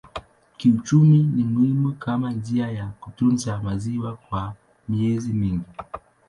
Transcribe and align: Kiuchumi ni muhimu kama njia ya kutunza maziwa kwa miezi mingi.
Kiuchumi 0.57 1.23
ni 1.23 1.43
muhimu 1.43 1.91
kama 1.93 2.31
njia 2.31 2.71
ya 2.71 2.87
kutunza 2.87 3.57
maziwa 3.63 4.15
kwa 4.15 4.53
miezi 4.89 5.33
mingi. 5.33 5.65